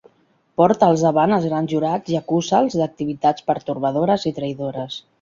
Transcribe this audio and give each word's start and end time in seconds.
Porta'ls 0.61 1.03
davant 1.07 1.35
els 1.37 1.45
grans 1.51 1.71
jurats 1.75 2.15
i 2.15 2.19
acusa'ls 2.23 2.81
d'activitats 2.83 3.49
pertorbadores 3.53 4.31
i 4.33 4.39
traïdores. 4.43 5.03